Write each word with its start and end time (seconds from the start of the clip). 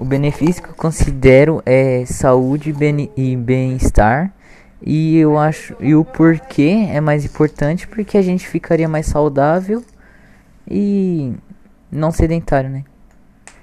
O 0.00 0.04
benefício 0.04 0.62
que 0.62 0.70
eu 0.70 0.74
considero 0.74 1.62
é 1.66 2.06
saúde 2.06 2.74
e 3.14 3.36
bem-estar. 3.36 4.32
E 4.80 5.18
eu 5.18 5.38
acho 5.38 5.76
e 5.78 5.94
o 5.94 6.02
porquê 6.02 6.88
é 6.90 7.02
mais 7.02 7.22
importante 7.26 7.86
porque 7.86 8.16
a 8.16 8.22
gente 8.22 8.48
ficaria 8.48 8.88
mais 8.88 9.04
saudável 9.04 9.84
e 10.66 11.34
não 11.92 12.10
sedentário, 12.10 12.70
né? 12.70 12.84